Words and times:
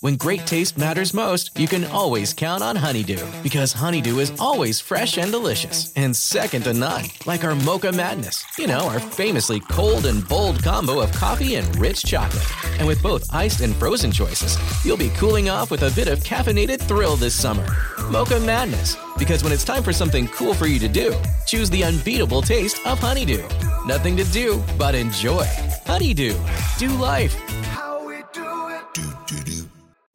When 0.00 0.16
great 0.16 0.46
taste 0.46 0.76
matters 0.76 1.14
most, 1.14 1.58
you 1.58 1.68
can 1.68 1.84
always 1.84 2.34
count 2.34 2.62
on 2.62 2.76
Honeydew 2.76 3.24
because 3.42 3.72
Honeydew 3.72 4.18
is 4.18 4.32
always 4.40 4.80
fresh 4.80 5.18
and 5.18 5.30
delicious 5.30 5.92
and 5.94 6.14
second 6.14 6.62
to 6.64 6.74
none. 6.74 7.04
Like 7.26 7.44
our 7.44 7.54
Mocha 7.54 7.92
Madness, 7.92 8.44
you 8.58 8.66
know, 8.66 8.88
our 8.88 8.98
famously 8.98 9.60
cold 9.60 10.06
and 10.06 10.26
bold 10.28 10.62
combo 10.62 11.00
of 11.00 11.12
coffee 11.12 11.54
and 11.54 11.76
rich 11.78 12.04
chocolate. 12.04 12.42
And 12.78 12.86
with 12.86 13.02
both 13.02 13.32
iced 13.32 13.60
and 13.60 13.76
frozen 13.76 14.10
choices, 14.10 14.56
you'll 14.84 14.96
be 14.96 15.10
cooling 15.10 15.48
off 15.48 15.70
with 15.70 15.82
a 15.82 15.94
bit 15.94 16.08
of 16.08 16.20
caffeinated 16.20 16.80
thrill 16.80 17.16
this 17.16 17.34
summer. 17.34 17.66
Mocha 18.10 18.40
Madness, 18.40 18.96
because 19.18 19.44
when 19.44 19.52
it's 19.52 19.64
time 19.64 19.82
for 19.82 19.92
something 19.92 20.26
cool 20.28 20.54
for 20.54 20.66
you 20.66 20.78
to 20.80 20.88
do, 20.88 21.14
choose 21.46 21.70
the 21.70 21.84
unbeatable 21.84 22.42
taste 22.42 22.84
of 22.86 22.98
Honeydew. 22.98 23.46
Nothing 23.86 24.16
to 24.16 24.24
do 24.24 24.62
but 24.78 24.94
enjoy. 24.94 25.46
Honeydew, 25.86 26.36
do 26.78 26.88
life. 26.88 27.36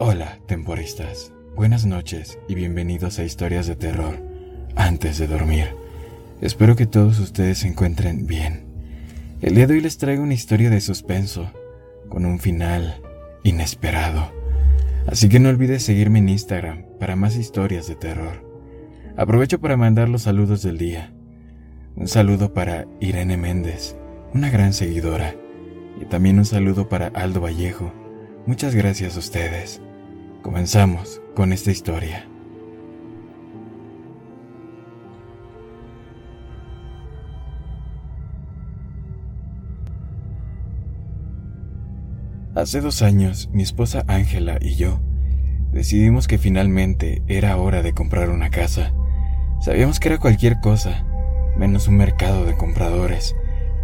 Hola, 0.00 0.38
temporistas. 0.46 1.32
Buenas 1.56 1.84
noches 1.84 2.38
y 2.46 2.54
bienvenidos 2.54 3.18
a 3.18 3.24
Historias 3.24 3.66
de 3.66 3.74
Terror 3.74 4.14
antes 4.76 5.18
de 5.18 5.26
dormir. 5.26 5.74
Espero 6.40 6.76
que 6.76 6.86
todos 6.86 7.18
ustedes 7.18 7.58
se 7.58 7.66
encuentren 7.66 8.24
bien. 8.24 8.62
El 9.40 9.56
día 9.56 9.66
de 9.66 9.74
hoy 9.74 9.80
les 9.80 9.98
traigo 9.98 10.22
una 10.22 10.34
historia 10.34 10.70
de 10.70 10.80
suspenso, 10.80 11.50
con 12.08 12.26
un 12.26 12.38
final 12.38 13.02
inesperado. 13.42 14.30
Así 15.08 15.28
que 15.28 15.40
no 15.40 15.48
olvides 15.48 15.82
seguirme 15.82 16.20
en 16.20 16.28
Instagram 16.28 16.84
para 17.00 17.16
más 17.16 17.34
historias 17.34 17.88
de 17.88 17.96
terror. 17.96 18.46
Aprovecho 19.16 19.60
para 19.60 19.76
mandar 19.76 20.08
los 20.08 20.22
saludos 20.22 20.62
del 20.62 20.78
día. 20.78 21.12
Un 21.96 22.06
saludo 22.06 22.54
para 22.54 22.86
Irene 23.00 23.36
Méndez, 23.36 23.96
una 24.32 24.48
gran 24.48 24.74
seguidora. 24.74 25.34
Y 26.00 26.04
también 26.04 26.38
un 26.38 26.44
saludo 26.44 26.88
para 26.88 27.08
Aldo 27.08 27.40
Vallejo. 27.40 27.92
Muchas 28.46 28.76
gracias 28.76 29.16
a 29.16 29.18
ustedes. 29.18 29.82
Comenzamos 30.48 31.20
con 31.36 31.52
esta 31.52 31.70
historia. 31.70 32.26
Hace 42.54 42.80
dos 42.80 43.02
años, 43.02 43.50
mi 43.52 43.62
esposa 43.62 44.04
Ángela 44.08 44.56
y 44.58 44.76
yo 44.76 45.02
decidimos 45.70 46.26
que 46.26 46.38
finalmente 46.38 47.22
era 47.28 47.58
hora 47.58 47.82
de 47.82 47.92
comprar 47.92 48.30
una 48.30 48.48
casa. 48.48 48.94
Sabíamos 49.60 50.00
que 50.00 50.08
era 50.08 50.18
cualquier 50.18 50.60
cosa, 50.60 51.04
menos 51.58 51.88
un 51.88 51.98
mercado 51.98 52.46
de 52.46 52.56
compradores, 52.56 53.36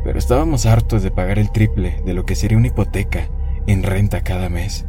pero 0.03 0.19
estábamos 0.19 0.65
hartos 0.65 1.03
de 1.03 1.11
pagar 1.11 1.39
el 1.39 1.53
triple 1.53 2.01
de 2.07 2.15
lo 2.15 2.25
que 2.25 2.35
sería 2.37 2.57
una 2.57 2.69
hipoteca 2.69 3.29
en 3.67 3.83
renta 3.83 4.23
cada 4.23 4.49
mes. 4.49 4.87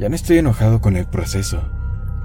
Ya 0.00 0.08
no 0.08 0.14
estoy 0.14 0.38
enojado 0.38 0.80
con 0.80 0.96
el 0.96 1.04
proceso, 1.04 1.62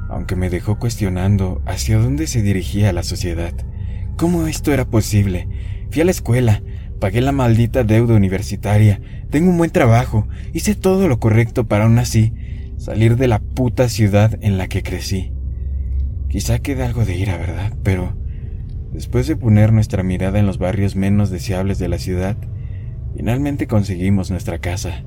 aunque 0.07 0.37
me 0.37 0.49
dejó 0.49 0.79
cuestionando 0.79 1.61
hacia 1.65 1.97
dónde 1.97 2.25
se 2.25 2.41
dirigía 2.41 2.93
la 2.93 3.03
sociedad. 3.03 3.51
¿Cómo 4.15 4.47
esto 4.47 4.71
era 4.71 4.85
posible? 4.85 5.49
Fui 5.91 6.01
a 6.01 6.05
la 6.05 6.11
escuela, 6.11 6.63
pagué 7.01 7.19
la 7.19 7.33
maldita 7.33 7.83
deuda 7.83 8.15
universitaria, 8.15 9.01
tengo 9.29 9.49
un 9.49 9.57
buen 9.57 9.71
trabajo, 9.71 10.25
hice 10.53 10.73
todo 10.73 11.09
lo 11.09 11.19
correcto 11.19 11.67
para 11.67 11.83
aún 11.83 11.99
así 11.99 12.31
salir 12.77 13.17
de 13.17 13.27
la 13.27 13.39
puta 13.39 13.89
ciudad 13.89 14.39
en 14.39 14.57
la 14.57 14.69
que 14.69 14.81
crecí. 14.81 15.33
Quizá 16.29 16.59
quede 16.59 16.83
algo 16.83 17.03
de 17.03 17.17
ira, 17.17 17.37
¿verdad? 17.37 17.73
Pero 17.83 18.15
después 18.93 19.27
de 19.27 19.35
poner 19.35 19.73
nuestra 19.73 20.01
mirada 20.01 20.39
en 20.39 20.45
los 20.45 20.59
barrios 20.59 20.95
menos 20.95 21.29
deseables 21.29 21.77
de 21.77 21.89
la 21.89 21.99
ciudad, 21.99 22.37
finalmente 23.17 23.67
conseguimos 23.67 24.31
nuestra 24.31 24.59
casa. 24.59 25.03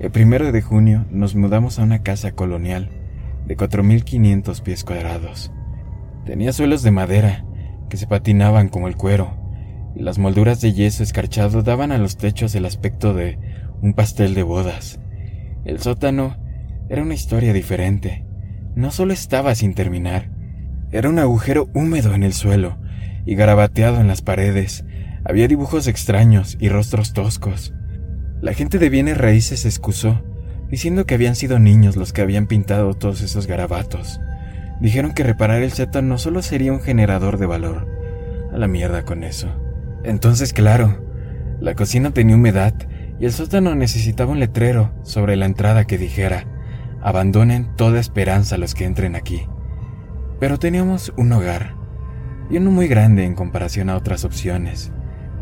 El 0.00 0.10
primero 0.10 0.50
de 0.50 0.62
junio 0.62 1.04
nos 1.10 1.34
mudamos 1.34 1.78
a 1.78 1.82
una 1.82 2.02
casa 2.02 2.32
colonial 2.32 2.88
de 3.46 3.54
4.500 3.54 4.62
pies 4.62 4.82
cuadrados. 4.82 5.52
Tenía 6.24 6.54
suelos 6.54 6.82
de 6.82 6.90
madera 6.90 7.44
que 7.90 7.98
se 7.98 8.06
patinaban 8.06 8.70
como 8.70 8.88
el 8.88 8.96
cuero, 8.96 9.36
y 9.94 10.00
las 10.00 10.18
molduras 10.18 10.62
de 10.62 10.72
yeso 10.72 11.02
escarchado 11.02 11.62
daban 11.62 11.92
a 11.92 11.98
los 11.98 12.16
techos 12.16 12.54
el 12.54 12.64
aspecto 12.64 13.12
de 13.12 13.38
un 13.82 13.92
pastel 13.92 14.32
de 14.32 14.42
bodas. 14.42 15.00
El 15.66 15.80
sótano 15.80 16.38
era 16.88 17.02
una 17.02 17.12
historia 17.12 17.52
diferente. 17.52 18.24
No 18.74 18.92
solo 18.92 19.12
estaba 19.12 19.54
sin 19.54 19.74
terminar, 19.74 20.30
era 20.92 21.10
un 21.10 21.18
agujero 21.18 21.68
húmedo 21.74 22.14
en 22.14 22.22
el 22.22 22.32
suelo 22.32 22.78
y 23.26 23.34
garabateado 23.34 24.00
en 24.00 24.08
las 24.08 24.22
paredes. 24.22 24.82
Había 25.24 25.46
dibujos 25.46 25.88
extraños 25.88 26.56
y 26.58 26.70
rostros 26.70 27.12
toscos. 27.12 27.74
La 28.40 28.54
gente 28.54 28.78
de 28.78 28.88
bienes 28.88 29.18
raíces 29.18 29.60
se 29.60 29.68
excusó, 29.68 30.22
diciendo 30.70 31.04
que 31.04 31.14
habían 31.14 31.36
sido 31.36 31.58
niños 31.58 31.96
los 31.96 32.14
que 32.14 32.22
habían 32.22 32.46
pintado 32.46 32.94
todos 32.94 33.20
esos 33.20 33.46
garabatos. 33.46 34.18
Dijeron 34.80 35.12
que 35.12 35.24
reparar 35.24 35.62
el 35.62 35.72
sótano 35.72 36.08
no 36.08 36.18
solo 36.18 36.40
sería 36.40 36.72
un 36.72 36.80
generador 36.80 37.36
de 37.36 37.44
valor. 37.44 37.86
A 38.50 38.56
la 38.56 38.66
mierda 38.66 39.04
con 39.04 39.24
eso. 39.24 39.48
Entonces, 40.04 40.54
claro, 40.54 41.04
la 41.60 41.74
cocina 41.74 42.12
tenía 42.12 42.36
humedad 42.36 42.72
y 43.18 43.26
el 43.26 43.32
sótano 43.32 43.74
necesitaba 43.74 44.32
un 44.32 44.40
letrero 44.40 44.90
sobre 45.02 45.36
la 45.36 45.44
entrada 45.44 45.86
que 45.86 45.98
dijera, 45.98 46.46
abandonen 47.02 47.76
toda 47.76 48.00
esperanza 48.00 48.56
los 48.56 48.74
que 48.74 48.86
entren 48.86 49.16
aquí. 49.16 49.46
Pero 50.38 50.58
teníamos 50.58 51.12
un 51.18 51.30
hogar, 51.32 51.74
y 52.48 52.56
uno 52.56 52.70
muy 52.70 52.88
grande 52.88 53.24
en 53.24 53.34
comparación 53.34 53.90
a 53.90 53.96
otras 53.96 54.24
opciones. 54.24 54.92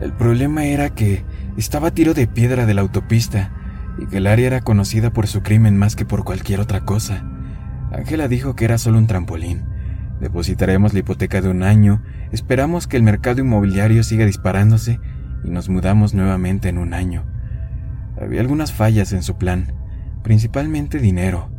El 0.00 0.12
problema 0.12 0.64
era 0.64 0.91
que 0.91 1.25
estaba 1.60 1.88
a 1.88 1.91
tiro 1.91 2.14
de 2.14 2.26
piedra 2.26 2.66
de 2.66 2.74
la 2.74 2.82
autopista 2.82 3.50
y 3.98 4.06
que 4.06 4.19
el 4.19 4.26
área 4.26 4.46
era 4.46 4.60
conocida 4.60 5.12
por 5.12 5.26
su 5.26 5.42
crimen 5.42 5.76
más 5.76 5.96
que 5.96 6.04
por 6.04 6.24
cualquier 6.24 6.60
otra 6.60 6.82
cosa. 6.84 7.24
Ángela 7.92 8.28
dijo 8.28 8.54
que 8.54 8.64
era 8.64 8.78
solo 8.78 8.98
un 8.98 9.06
trampolín. 9.06 9.64
Depositaremos 10.20 10.92
la 10.92 11.00
hipoteca 11.00 11.41
de 11.41 11.48
un 11.48 11.62
año, 11.62 12.02
esperamos 12.32 12.86
que 12.86 12.96
el 12.96 13.02
mercado 13.02 13.41
inmobiliario 13.41 14.02
siga 14.02 14.24
disparándose 14.24 15.00
y 15.44 15.50
nos 15.50 15.69
mudamos 15.69 16.14
nuevamente 16.14 16.69
en 16.69 16.78
un 16.78 16.94
año. 16.94 17.24
Había 18.20 18.40
algunas 18.40 18.72
fallas 18.72 19.12
en 19.12 19.22
su 19.22 19.36
plan, 19.36 19.72
principalmente 20.22 20.98
dinero, 20.98 21.50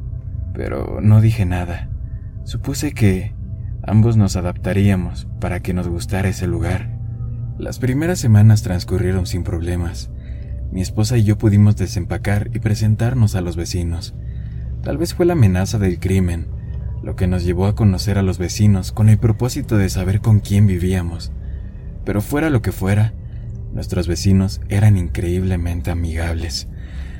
pero 0.53 0.99
no 1.01 1.21
dije 1.21 1.45
nada. 1.45 1.89
Supuse 2.43 2.93
que 2.93 3.33
ambos 3.83 4.17
nos 4.17 4.35
adaptaríamos 4.35 5.27
para 5.39 5.61
que 5.61 5.73
nos 5.73 5.87
gustara 5.87 6.29
ese 6.29 6.47
lugar. 6.47 6.98
Las 7.59 7.77
primeras 7.77 8.17
semanas 8.17 8.63
transcurrieron 8.63 9.27
sin 9.27 9.43
problemas. 9.43 10.09
Mi 10.71 10.81
esposa 10.81 11.17
y 11.17 11.23
yo 11.23 11.37
pudimos 11.37 11.75
desempacar 11.75 12.49
y 12.55 12.59
presentarnos 12.59 13.35
a 13.35 13.41
los 13.41 13.55
vecinos. 13.55 14.15
Tal 14.81 14.97
vez 14.97 15.13
fue 15.13 15.27
la 15.27 15.33
amenaza 15.33 15.77
del 15.77 15.99
crimen 15.99 16.47
lo 17.03 17.15
que 17.15 17.27
nos 17.27 17.43
llevó 17.43 17.65
a 17.65 17.75
conocer 17.75 18.17
a 18.17 18.23
los 18.23 18.37
vecinos 18.37 18.91
con 18.91 19.09
el 19.09 19.17
propósito 19.17 19.77
de 19.77 19.89
saber 19.89 20.21
con 20.21 20.39
quién 20.39 20.67
vivíamos. 20.67 21.31
Pero 22.05 22.21
fuera 22.21 22.49
lo 22.49 22.61
que 22.61 22.71
fuera, 22.71 23.13
nuestros 23.73 24.07
vecinos 24.07 24.61
eran 24.69 24.97
increíblemente 24.97 25.91
amigables. 25.91 26.67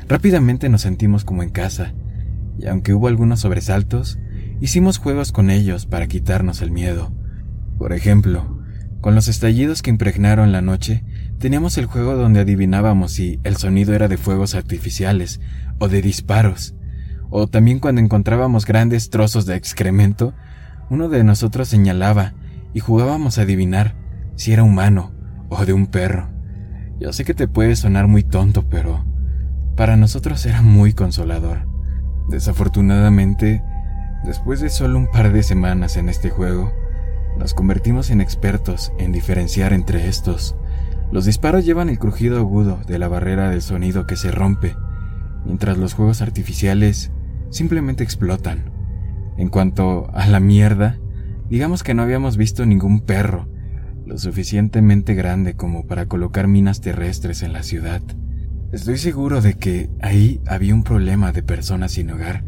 Rápidamente 0.08 0.70
nos 0.70 0.82
sentimos 0.82 1.24
como 1.24 1.44
en 1.44 1.50
casa, 1.50 1.94
y 2.58 2.68
aunque 2.68 2.94
hubo 2.94 3.08
algunos 3.08 3.42
sobresaltos, 3.42 4.20
hicimos 4.60 4.98
juegos 4.98 5.32
con 5.32 5.50
ellos 5.50 5.86
para 5.86 6.08
quitarnos 6.08 6.62
el 6.62 6.72
miedo. 6.72 7.14
Por 7.78 7.94
ejemplo, 7.94 8.59
con 9.02 9.16
los 9.16 9.28
estallidos 9.28 9.82
que 9.82 9.90
impregnaron 9.90 10.52
la 10.52 10.62
noche, 10.62 11.04
teníamos 11.40 11.78
el 11.78 11.86
juego 11.86 12.16
donde 12.16 12.42
adivinábamos 12.42 13.14
si 13.14 13.40
el 13.44 13.58
sonido 13.58 13.94
era 13.94 14.08
de 14.08 14.18
fuegos 14.18 14.56
artificiales 14.56 15.40
o 15.80 15.88
de 15.88 16.02
disparos, 16.02 16.76
o 17.30 17.48
también 17.48 17.80
cuando 17.80 18.02
encontrábamos 18.02 18.66
grandes 18.66 19.10
trozos 19.10 19.46
de 19.46 19.56
excremento, 19.56 20.34
uno 20.90 21.08
de 21.08 21.24
nosotros 21.24 21.68
señalaba 21.68 22.34
y 22.74 22.80
jugábamos 22.80 23.38
a 23.38 23.44
adivinar 23.44 23.96
si 24.36 24.52
era 24.52 24.64
humano 24.64 25.12
o 25.50 25.66
de 25.66 25.74
un 25.74 25.88
perro. 25.88 26.30
Yo 27.00 27.14
sé 27.14 27.24
que 27.24 27.34
te 27.34 27.48
puede 27.48 27.76
sonar 27.76 28.08
muy 28.08 28.24
tonto, 28.24 28.68
pero 28.68 29.06
para 29.76 29.96
nosotros 29.96 30.46
era 30.46 30.62
muy 30.62 30.94
consolador. 30.94 31.68
Desafortunadamente, 32.30 33.64
después 34.26 34.60
de 34.60 34.70
solo 34.70 35.00
un 35.00 35.10
par 35.10 35.32
de 35.32 35.44
semanas 35.44 35.96
en 35.96 36.10
este 36.10 36.30
juego, 36.30 36.74
nos 37.40 37.54
convertimos 37.54 38.10
en 38.10 38.20
expertos 38.20 38.92
en 39.00 39.14
diferenciar 39.14 39.72
entre 39.72 40.08
estos. 40.08 40.56
Los 41.12 41.26
disparos 41.26 41.66
llevan 41.66 41.90
el 41.90 41.98
crujido 41.98 42.38
agudo 42.38 42.80
de 42.86 43.00
la 43.00 43.08
barrera 43.08 43.50
del 43.50 43.62
sonido 43.62 44.06
que 44.06 44.18
se 44.18 44.30
rompe, 44.30 44.76
mientras 45.46 45.78
los 45.78 45.94
juegos 45.94 46.22
artificiales 46.22 47.12
simplemente 47.50 48.04
explotan. 48.04 48.72
En 49.38 49.50
cuanto 49.50 50.12
a 50.14 50.28
la 50.28 50.42
mierda, 50.42 51.00
digamos 51.50 51.82
que 51.82 51.94
no 51.94 52.04
habíamos 52.04 52.36
visto 52.36 52.66
ningún 52.66 53.00
perro 53.00 53.48
lo 54.06 54.18
suficientemente 54.18 55.14
grande 55.14 55.56
como 55.56 55.86
para 55.86 56.08
colocar 56.08 56.48
minas 56.48 56.82
terrestres 56.82 57.44
en 57.44 57.54
la 57.54 57.64
ciudad. 57.64 58.02
Estoy 58.72 58.98
seguro 58.98 59.40
de 59.40 59.54
que 59.54 59.90
ahí 60.02 60.42
había 60.48 60.74
un 60.74 60.84
problema 60.84 61.32
de 61.32 61.44
personas 61.44 61.92
sin 61.94 62.10
hogar, 62.10 62.44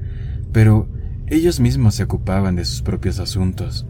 pero 0.52 0.90
ellos 1.28 1.60
mismos 1.60 1.96
se 1.96 2.04
ocupaban 2.04 2.56
de 2.56 2.66
sus 2.66 2.82
propios 2.82 3.20
asuntos. 3.20 3.88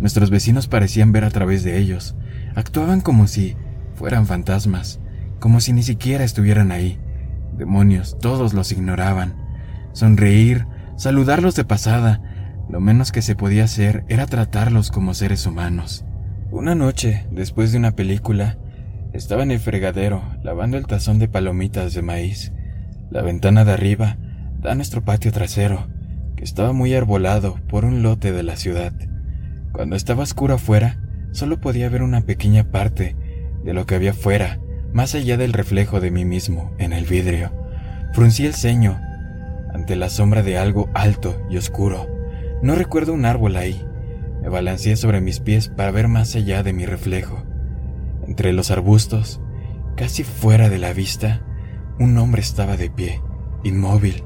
Nuestros 0.00 0.30
vecinos 0.30 0.68
parecían 0.68 1.12
ver 1.12 1.24
a 1.24 1.30
través 1.30 1.64
de 1.64 1.78
ellos, 1.78 2.16
actuaban 2.54 3.00
como 3.00 3.26
si 3.26 3.56
fueran 3.94 4.26
fantasmas, 4.26 5.00
como 5.40 5.60
si 5.60 5.72
ni 5.72 5.82
siquiera 5.82 6.24
estuvieran 6.24 6.70
ahí. 6.70 6.98
Demonios, 7.56 8.18
todos 8.18 8.52
los 8.52 8.72
ignoraban. 8.72 9.34
Sonreír, 9.92 10.66
saludarlos 10.96 11.54
de 11.54 11.64
pasada, 11.64 12.20
lo 12.68 12.80
menos 12.80 13.12
que 13.12 13.22
se 13.22 13.36
podía 13.36 13.64
hacer 13.64 14.04
era 14.08 14.26
tratarlos 14.26 14.90
como 14.90 15.14
seres 15.14 15.46
humanos. 15.46 16.04
Una 16.50 16.74
noche, 16.74 17.26
después 17.30 17.72
de 17.72 17.78
una 17.78 17.92
película, 17.92 18.58
estaba 19.12 19.42
en 19.42 19.50
el 19.50 19.60
fregadero 19.60 20.22
lavando 20.42 20.76
el 20.76 20.86
tazón 20.86 21.18
de 21.18 21.28
palomitas 21.28 21.94
de 21.94 22.02
maíz. 22.02 22.52
La 23.10 23.22
ventana 23.22 23.64
de 23.64 23.72
arriba 23.72 24.18
da 24.60 24.72
a 24.72 24.74
nuestro 24.74 25.04
patio 25.04 25.32
trasero, 25.32 25.86
que 26.36 26.44
estaba 26.44 26.72
muy 26.72 26.94
arbolado 26.94 27.56
por 27.68 27.84
un 27.84 28.02
lote 28.02 28.32
de 28.32 28.42
la 28.42 28.56
ciudad. 28.56 28.92
Cuando 29.76 29.94
estaba 29.94 30.22
oscuro 30.22 30.54
afuera, 30.54 30.96
solo 31.32 31.60
podía 31.60 31.90
ver 31.90 32.02
una 32.02 32.22
pequeña 32.22 32.64
parte 32.64 33.14
de 33.62 33.74
lo 33.74 33.84
que 33.84 33.94
había 33.94 34.14
fuera, 34.14 34.58
más 34.94 35.14
allá 35.14 35.36
del 35.36 35.52
reflejo 35.52 36.00
de 36.00 36.10
mí 36.10 36.24
mismo 36.24 36.72
en 36.78 36.94
el 36.94 37.04
vidrio. 37.04 37.52
Fruncí 38.14 38.46
el 38.46 38.54
ceño 38.54 38.98
ante 39.74 39.94
la 39.94 40.08
sombra 40.08 40.42
de 40.42 40.56
algo 40.56 40.88
alto 40.94 41.38
y 41.50 41.58
oscuro. 41.58 42.08
No 42.62 42.74
recuerdo 42.74 43.12
un 43.12 43.26
árbol 43.26 43.54
ahí. 43.56 43.84
Me 44.40 44.48
balanceé 44.48 44.96
sobre 44.96 45.20
mis 45.20 45.40
pies 45.40 45.68
para 45.68 45.90
ver 45.90 46.08
más 46.08 46.34
allá 46.36 46.62
de 46.62 46.72
mi 46.72 46.86
reflejo. 46.86 47.44
Entre 48.26 48.54
los 48.54 48.70
arbustos, 48.70 49.42
casi 49.94 50.24
fuera 50.24 50.70
de 50.70 50.78
la 50.78 50.94
vista, 50.94 51.42
un 51.98 52.16
hombre 52.16 52.40
estaba 52.40 52.78
de 52.78 52.88
pie, 52.88 53.20
inmóvil, 53.62 54.24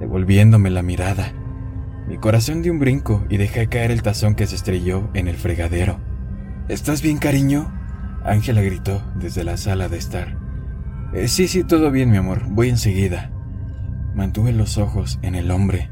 devolviéndome 0.00 0.68
la 0.68 0.82
mirada. 0.82 1.32
Mi 2.10 2.18
corazón 2.18 2.60
dio 2.60 2.72
un 2.72 2.80
brinco 2.80 3.24
y 3.28 3.36
dejé 3.36 3.68
caer 3.68 3.92
el 3.92 4.02
tazón 4.02 4.34
que 4.34 4.48
se 4.48 4.56
estrelló 4.56 5.08
en 5.14 5.28
el 5.28 5.36
fregadero. 5.36 6.00
¿Estás 6.68 7.02
bien, 7.02 7.18
cariño? 7.18 7.72
Ángela 8.24 8.62
gritó 8.62 9.00
desde 9.14 9.44
la 9.44 9.56
sala 9.56 9.88
de 9.88 9.98
estar. 9.98 10.36
Eh, 11.14 11.28
sí, 11.28 11.46
sí, 11.46 11.62
todo 11.62 11.92
bien, 11.92 12.10
mi 12.10 12.16
amor, 12.16 12.46
voy 12.48 12.68
enseguida. 12.68 13.30
Mantuve 14.12 14.50
los 14.50 14.76
ojos 14.76 15.20
en 15.22 15.36
el 15.36 15.52
hombre. 15.52 15.88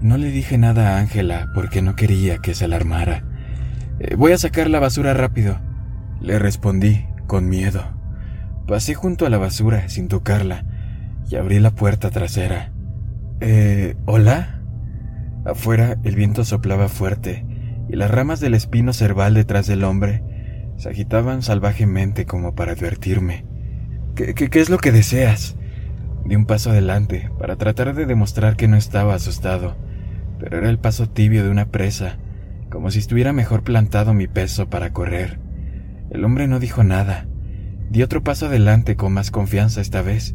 No 0.00 0.18
le 0.18 0.30
dije 0.30 0.56
nada 0.56 0.90
a 0.90 0.98
Ángela 1.00 1.50
porque 1.52 1.82
no 1.82 1.96
quería 1.96 2.38
que 2.38 2.54
se 2.54 2.66
alarmara. 2.66 3.24
Eh, 3.98 4.14
voy 4.14 4.30
a 4.30 4.38
sacar 4.38 4.70
la 4.70 4.78
basura 4.78 5.14
rápido. 5.14 5.58
Le 6.20 6.38
respondí, 6.38 7.06
con 7.26 7.48
miedo. 7.48 7.82
Pasé 8.68 8.94
junto 8.94 9.26
a 9.26 9.30
la 9.30 9.38
basura 9.38 9.88
sin 9.88 10.06
tocarla 10.06 10.64
y 11.28 11.34
abrí 11.34 11.58
la 11.58 11.72
puerta 11.72 12.10
trasera. 12.10 12.70
Eh, 13.40 13.96
¿hola? 14.06 14.59
Afuera 15.44 15.96
el 16.04 16.16
viento 16.16 16.44
soplaba 16.44 16.88
fuerte 16.88 17.46
y 17.88 17.96
las 17.96 18.10
ramas 18.10 18.40
del 18.40 18.54
espino 18.54 18.92
cerval 18.92 19.34
detrás 19.34 19.66
del 19.66 19.84
hombre 19.84 20.22
se 20.76 20.90
agitaban 20.90 21.42
salvajemente 21.42 22.26
como 22.26 22.54
para 22.54 22.72
advertirme. 22.72 23.44
¿Qué, 24.14 24.34
qué, 24.34 24.60
es 24.60 24.70
lo 24.70 24.78
que 24.78 24.92
deseas? 24.92 25.56
Di 26.24 26.36
un 26.36 26.46
paso 26.46 26.70
adelante 26.70 27.30
para 27.38 27.56
tratar 27.56 27.94
de 27.94 28.06
demostrar 28.06 28.56
que 28.56 28.68
no 28.68 28.76
estaba 28.76 29.14
asustado, 29.14 29.76
pero 30.38 30.58
era 30.58 30.68
el 30.68 30.78
paso 30.78 31.08
tibio 31.08 31.42
de 31.42 31.50
una 31.50 31.66
presa, 31.66 32.18
como 32.70 32.90
si 32.90 32.98
estuviera 32.98 33.32
mejor 33.32 33.62
plantado 33.62 34.14
mi 34.14 34.26
peso 34.26 34.68
para 34.68 34.92
correr. 34.92 35.40
El 36.10 36.24
hombre 36.24 36.48
no 36.48 36.60
dijo 36.60 36.84
nada. 36.84 37.26
Di 37.90 38.02
otro 38.02 38.22
paso 38.22 38.46
adelante 38.46 38.96
con 38.96 39.12
más 39.12 39.30
confianza 39.30 39.80
esta 39.80 40.02
vez, 40.02 40.34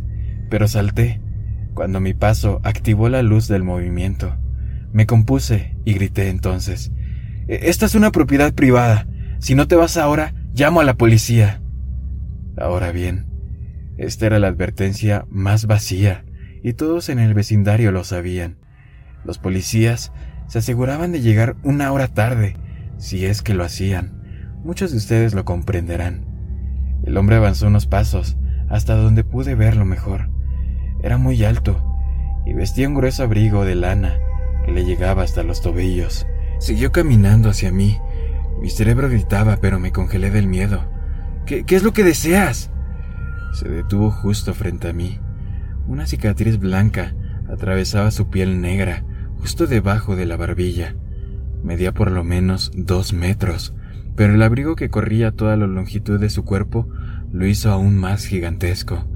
pero 0.49 0.67
salté 0.67 1.21
cuando 1.73 1.99
mi 1.99 2.13
paso 2.13 2.59
activó 2.63 3.09
la 3.09 3.21
luz 3.21 3.47
del 3.47 3.63
movimiento. 3.63 4.35
Me 4.95 5.05
compuse 5.05 5.75
y 5.83 5.91
grité 5.91 6.29
entonces. 6.29 6.93
E, 7.49 7.67
esta 7.69 7.85
es 7.85 7.95
una 7.95 8.13
propiedad 8.13 8.53
privada. 8.53 9.05
Si 9.39 9.53
no 9.53 9.67
te 9.67 9.75
vas 9.75 9.97
ahora, 9.97 10.33
llamo 10.53 10.79
a 10.79 10.85
la 10.85 10.93
policía. 10.93 11.61
Ahora 12.57 12.93
bien, 12.93 13.25
esta 13.97 14.25
era 14.25 14.39
la 14.39 14.47
advertencia 14.47 15.25
más 15.29 15.65
vacía, 15.65 16.23
y 16.63 16.71
todos 16.71 17.09
en 17.09 17.19
el 17.19 17.33
vecindario 17.33 17.91
lo 17.91 18.05
sabían. 18.05 18.55
Los 19.25 19.37
policías 19.37 20.13
se 20.47 20.59
aseguraban 20.59 21.11
de 21.11 21.19
llegar 21.19 21.57
una 21.61 21.91
hora 21.91 22.07
tarde, 22.07 22.55
si 22.97 23.25
es 23.25 23.41
que 23.41 23.53
lo 23.53 23.65
hacían. 23.65 24.23
Muchos 24.63 24.91
de 24.91 24.97
ustedes 24.97 25.33
lo 25.33 25.43
comprenderán. 25.43 26.25
El 27.03 27.17
hombre 27.17 27.35
avanzó 27.35 27.67
unos 27.67 27.85
pasos, 27.85 28.37
hasta 28.69 28.95
donde 28.95 29.25
pude 29.25 29.55
verlo 29.55 29.83
mejor. 29.83 30.29
Era 31.03 31.17
muy 31.17 31.43
alto, 31.43 31.85
y 32.45 32.53
vestía 32.53 32.87
un 32.87 32.95
grueso 32.95 33.23
abrigo 33.23 33.65
de 33.65 33.75
lana 33.75 34.19
le 34.67 34.85
llegaba 34.85 35.23
hasta 35.23 35.43
los 35.43 35.61
tobillos. 35.61 36.25
Siguió 36.59 36.91
caminando 36.91 37.49
hacia 37.49 37.71
mí, 37.71 37.99
mi 38.59 38.69
cerebro 38.69 39.09
gritaba, 39.09 39.57
pero 39.57 39.79
me 39.79 39.91
congelé 39.91 40.31
del 40.31 40.47
miedo. 40.47 40.83
¿Qué, 41.45 41.63
es 41.67 41.83
lo 41.83 41.93
que 41.93 42.03
deseas? 42.03 42.71
Se 43.53 43.69
detuvo 43.69 44.09
justo 44.09 44.53
frente 44.53 44.89
a 44.89 44.93
mí. 44.93 45.19
Una 45.87 46.07
cicatriz 46.07 46.57
blanca 46.57 47.13
atravesaba 47.47 48.09
su 48.11 48.29
piel 48.29 48.61
negra, 48.61 49.03
justo 49.37 49.67
debajo 49.67 50.15
de 50.15 50.25
la 50.25 50.37
barbilla. 50.37 50.95
Medía 51.63 51.93
por 51.93 52.09
lo 52.09 52.23
menos 52.23 52.71
dos 52.75 53.13
metros, 53.13 53.75
pero 54.15 54.33
el 54.33 54.41
abrigo 54.41 54.75
que 54.75 54.89
corría 54.89 55.31
toda 55.31 55.55
la 55.57 55.67
longitud 55.67 56.19
de 56.19 56.29
su 56.29 56.43
cuerpo 56.43 56.87
lo 57.31 57.45
hizo 57.45 57.71
aún 57.71 57.97
más 57.97 58.25
gigantesco. 58.25 59.07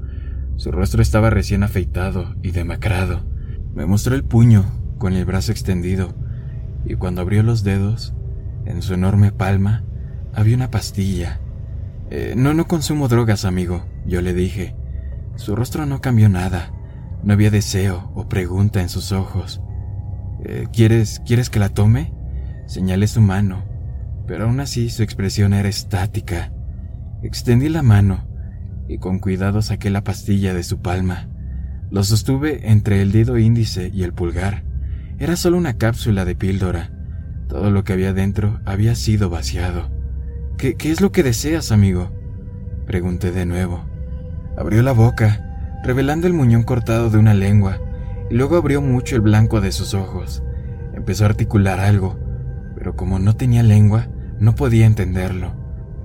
Su 0.56 0.70
rostro 0.70 1.00
estaba 1.02 1.30
recién 1.30 1.62
afeitado 1.62 2.36
y 2.42 2.50
demacrado. 2.50 3.26
Me 3.74 3.86
mostró 3.86 4.14
el 4.14 4.24
puño 4.24 4.79
con 5.00 5.14
el 5.14 5.24
brazo 5.24 5.50
extendido, 5.50 6.14
y 6.84 6.94
cuando 6.94 7.22
abrió 7.22 7.42
los 7.42 7.64
dedos, 7.64 8.12
en 8.66 8.82
su 8.82 8.92
enorme 8.92 9.32
palma 9.32 9.82
había 10.34 10.54
una 10.54 10.70
pastilla. 10.70 11.40
Eh, 12.10 12.34
no, 12.36 12.52
no 12.52 12.68
consumo 12.68 13.08
drogas, 13.08 13.46
amigo, 13.46 13.86
yo 14.04 14.20
le 14.20 14.34
dije. 14.34 14.76
Su 15.36 15.56
rostro 15.56 15.86
no 15.86 16.02
cambió 16.02 16.28
nada. 16.28 16.70
No 17.22 17.32
había 17.32 17.50
deseo 17.50 18.12
o 18.14 18.28
pregunta 18.28 18.82
en 18.82 18.90
sus 18.90 19.10
ojos. 19.10 19.62
Eh, 20.44 20.66
¿Quieres, 20.70 21.22
¿Quieres 21.26 21.48
que 21.48 21.60
la 21.60 21.70
tome? 21.70 22.12
Señalé 22.66 23.06
su 23.06 23.22
mano, 23.22 23.64
pero 24.26 24.44
aún 24.44 24.60
así 24.60 24.90
su 24.90 25.02
expresión 25.02 25.54
era 25.54 25.68
estática. 25.68 26.52
Extendí 27.22 27.70
la 27.70 27.82
mano 27.82 28.26
y 28.86 28.98
con 28.98 29.18
cuidado 29.18 29.62
saqué 29.62 29.88
la 29.88 30.04
pastilla 30.04 30.52
de 30.52 30.62
su 30.62 30.82
palma. 30.82 31.28
Lo 31.90 32.04
sostuve 32.04 32.70
entre 32.70 33.00
el 33.00 33.12
dedo 33.12 33.38
índice 33.38 33.90
y 33.94 34.02
el 34.02 34.12
pulgar. 34.12 34.69
Era 35.20 35.36
solo 35.36 35.56
una 35.56 35.78
cápsula 35.78 36.24
de 36.24 36.34
píldora 36.34 36.90
todo 37.50 37.72
lo 37.72 37.82
que 37.82 37.92
había 37.92 38.12
dentro 38.12 38.60
había 38.64 38.94
sido 38.94 39.28
vaciado. 39.28 39.90
¿Qué, 40.56 40.76
es 40.84 41.00
lo 41.00 41.10
que 41.10 41.24
deseas, 41.24 41.72
amigo? 41.72 42.12
Pregunté 42.86 43.32
de 43.32 43.44
nuevo. 43.44 43.84
Abrió 44.56 44.84
la 44.84 44.92
boca, 44.92 45.80
revelando 45.82 46.28
el 46.28 46.32
muñón 46.32 46.62
cortado 46.62 47.10
de 47.10 47.18
una 47.18 47.34
lengua, 47.34 47.80
y 48.30 48.34
luego 48.34 48.56
abrió 48.56 48.80
mucho 48.80 49.16
el 49.16 49.22
blanco 49.22 49.60
de 49.60 49.72
sus 49.72 49.94
ojos. 49.94 50.44
Empezó 50.94 51.24
a 51.24 51.28
articular 51.30 51.80
algo, 51.80 52.20
pero 52.76 52.94
como 52.94 53.18
no 53.18 53.34
tenía 53.34 53.64
lengua, 53.64 54.06
no 54.38 54.54
podía 54.54 54.86
entenderlo. 54.86 55.52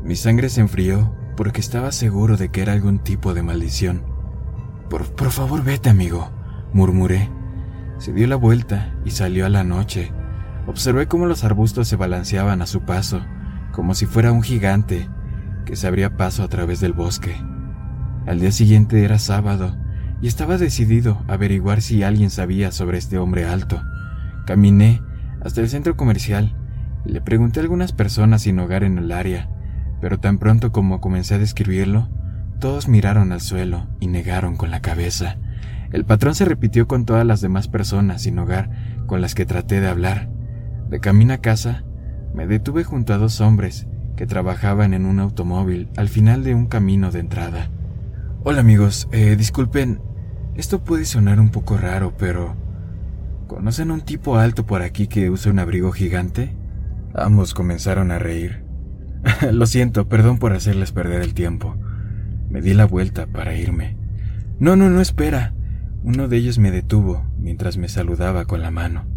Mi 0.03 0.15
sangre 0.15 0.50
se 0.50 0.62
enfrió 0.62 1.15
porque 1.38 1.62
estaba 1.62 1.91
seguro 1.91 2.38
de 2.38 2.50
que 2.50 2.63
era 2.63 2.74
algún 2.74 3.03
tipo 3.03 3.36
de 3.36 3.43
maldición. 3.43 4.01
Por, 4.89 5.13
por 5.13 5.29
favor, 5.29 5.63
vete, 5.63 5.89
amigo, 5.89 6.31
murmuré. 6.74 7.29
Se 7.98 8.14
dio 8.14 8.28
la 8.28 8.36
vuelta 8.36 8.94
y 9.06 9.12
salió 9.12 9.46
a 9.46 9.50
la 9.50 9.64
noche, 9.64 10.12
Observé 10.68 11.08
cómo 11.08 11.28
los 11.28 11.44
arbustos 11.44 11.88
se 11.88 11.96
balanceaban 11.96 12.62
a 12.62 12.66
su 12.66 12.82
paso, 12.82 13.22
como 13.72 13.94
si 13.94 14.08
fuera 14.08 14.32
un 14.32 14.42
gigante 14.42 15.08
que 15.64 15.75
se 15.75 15.88
abría 15.88 16.18
paso 16.18 16.44
a 16.44 16.48
través 16.48 16.80
del 16.80 16.94
bosque. 16.94 17.36
Al 18.25 18.40
día 18.40 18.52
siguiente 18.52 19.04
era 19.04 19.20
sábado 19.20 19.78
y 20.22 20.28
estaba 20.28 20.58
decidido 20.58 21.24
a 21.28 21.34
averiguar 21.34 21.82
si 21.82 22.02
alguien 22.02 22.32
sabía 22.32 22.72
sobre 22.72 22.98
este 22.98 23.20
hombre 23.20 23.46
alto. 23.46 23.82
Caminé 24.48 25.02
hasta 25.44 25.62
el 25.62 25.70
centro 25.70 25.96
comercial 25.96 26.56
y 27.06 27.12
le 27.12 27.22
pregunté 27.22 27.60
a 27.60 27.64
algunas 27.64 27.92
personas 27.92 28.42
sin 28.42 28.58
hogar 28.58 28.84
en 28.84 28.98
el 28.98 29.12
área, 29.12 29.50
pero 30.02 30.20
tan 30.20 30.40
pronto 30.40 30.72
como 30.72 31.00
comencé 31.00 31.36
a 31.36 31.40
describirlo, 31.40 32.10
todos 32.60 32.88
miraron 32.88 33.32
al 33.32 33.42
suelo 33.42 33.88
y 34.00 34.08
negaron 34.08 34.56
con 34.56 34.72
la 34.72 34.82
cabeza. 34.82 35.38
El 35.92 36.06
patrón 36.06 36.36
se 36.36 36.46
repitió 36.46 36.88
con 36.88 37.06
todas 37.06 37.25
las 37.25 37.42
demás 37.42 37.68
personas 37.68 38.24
sin 38.24 38.38
hogar 38.39 38.70
con 39.06 39.22
las 39.22 39.36
que 39.36 39.46
traté 39.46 39.82
de 39.82 39.88
hablar, 39.88 40.30
de 40.89 41.00
camino 41.00 41.34
a 41.34 41.38
casa, 41.38 41.84
me 42.34 42.48
detuve 42.48 42.84
junto 42.84 43.13
a 43.13 43.18
dos 43.18 43.39
hombres 43.42 43.88
que 44.15 44.27
trabajaban 44.27 44.94
en 44.94 45.06
un 45.06 45.20
automóvil 45.20 45.89
al 45.98 46.10
final 46.10 46.44
de 46.44 46.54
un 46.54 46.68
camino 46.68 47.12
de 47.12 47.20
entrada. 47.20 47.70
Hola 48.44 48.60
amigos, 48.60 49.08
eh, 49.12 49.36
disculpen, 49.36 50.01
Esto 50.56 50.84
puede 50.84 51.06
sonar 51.06 51.39
un 51.39 51.50
poco 51.50 51.77
raro, 51.77 52.13
pero... 52.18 52.56
¿Conocen 53.48 53.92
un 53.92 54.01
tipo 54.01 54.38
alto 54.38 54.65
por 54.65 54.82
aquí 54.82 55.08
que 55.08 55.30
usa 55.30 55.51
un 55.51 55.60
abrigo 55.60 55.92
gigante? 55.92 56.56
Ambos 57.13 57.54
comenzaron 57.54 58.12
a 58.12 58.20
reír. 58.20 58.63
Lo 59.51 59.65
siento, 59.65 60.08
perdón 60.08 60.38
por 60.38 60.54
hacerles 60.54 60.92
perder 60.92 61.22
el 61.22 61.34
tiempo. 61.34 61.75
Me 62.50 62.62
di 62.62 62.74
la 62.74 62.86
vuelta 62.86 63.27
para 63.27 63.56
irme. 63.56 63.98
No, 64.60 64.75
no, 64.75 64.89
no, 64.89 65.01
espera. 65.01 65.54
Uno 66.06 66.28
de 66.28 66.38
ellos 66.38 66.60
me 66.60 66.70
detuvo 66.70 67.26
mientras 67.40 67.78
me 67.78 67.90
saludaba 67.90 68.46
con 68.46 68.62
la 68.62 68.70
mano. 68.70 69.08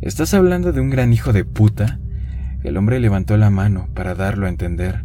¿Estás 0.00 0.32
hablando 0.32 0.70
de 0.70 0.80
un 0.80 0.88
gran 0.88 1.12
hijo 1.12 1.32
de 1.32 1.44
puta? 1.44 1.98
El 2.62 2.76
hombre 2.76 3.00
levantó 3.00 3.36
la 3.36 3.50
mano 3.50 3.88
para 3.94 4.14
darlo 4.14 4.46
a 4.46 4.48
entender. 4.48 5.04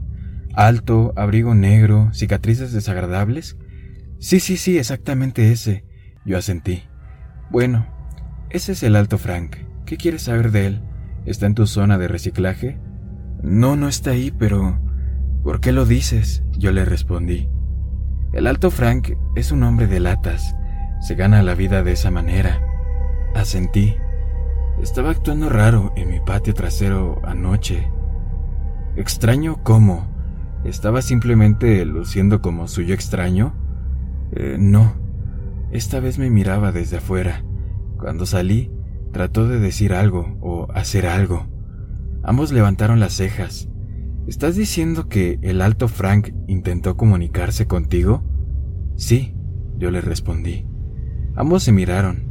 Alto, 0.54 1.12
abrigo 1.16 1.56
negro, 1.56 2.12
cicatrices 2.14 2.74
desagradables. 2.74 3.58
Sí, 4.20 4.40
sí, 4.40 4.56
sí, 4.56 4.78
exactamente 4.78 5.52
ese. 5.52 5.84
Yo 6.26 6.38
asentí. 6.38 6.84
Bueno, 7.50 7.88
ese 8.52 8.74
es 8.74 8.84
el 8.84 8.96
Alto 8.96 9.18
Frank. 9.18 9.56
¿Qué 9.88 9.98
quieres 9.98 10.22
saber 10.22 10.52
de 10.52 10.68
él? 10.68 10.84
¿Está 11.26 11.48
en 11.48 11.56
tu 11.56 11.66
zona 11.66 11.98
de 11.98 12.08
reciclaje? 12.08 12.78
No, 13.42 13.76
no 13.76 13.88
está 13.88 14.12
ahí, 14.12 14.30
pero... 14.30 14.80
¿Por 15.42 15.60
qué 15.60 15.72
lo 15.72 15.88
dices? 15.88 16.44
Yo 16.56 16.72
le 16.72 16.86
respondí. 16.86 17.50
El 18.32 18.46
Alto 18.46 18.70
Frank 18.70 19.14
es 19.36 19.52
un 19.52 19.64
hombre 19.64 19.88
de 19.88 20.02
latas. 20.02 20.56
Se 21.00 21.16
gana 21.16 21.42
la 21.44 21.56
vida 21.56 21.84
de 21.84 21.94
esa 21.94 22.12
manera. 22.12 22.62
Asentí. 23.36 23.96
Estaba 24.82 25.12
actuando 25.12 25.50
raro 25.50 25.94
en 25.96 26.10
mi 26.10 26.20
patio 26.20 26.54
trasero 26.54 27.22
anoche. 27.24 27.90
¿Extraño 28.96 29.64
cómo? 29.64 30.08
¿Estaba 30.64 31.02
simplemente 31.02 31.86
luciendo 31.86 32.42
como 32.42 32.68
suyo 32.68 32.94
extraño? 32.94 33.54
Eh, 34.34 34.58
no. 34.60 34.94
Esta 35.72 36.00
vez 36.00 36.20
me 36.20 36.30
miraba 36.30 36.72
desde 36.72 36.98
afuera. 36.98 37.44
Cuando 37.98 38.26
salí, 38.26 38.72
trató 39.12 39.48
de 39.48 39.60
decir 39.60 39.94
algo 39.94 40.38
o 40.42 40.68
hacer 40.74 41.08
algo. 41.08 41.48
Ambos 42.24 42.52
levantaron 42.52 43.00
las 43.00 43.14
cejas. 43.14 43.70
¿Estás 44.28 44.56
diciendo 44.56 45.08
que 45.08 45.40
el 45.42 45.62
alto 45.62 45.88
Frank 45.88 46.30
intentó 46.48 46.98
comunicarse 46.98 47.66
contigo? 47.66 48.24
Sí, 48.96 49.34
yo 49.78 49.92
le 49.92 50.02
respondí. 50.02 50.69
Ambos 51.40 51.64
se 51.64 51.72
miraron. 51.72 52.26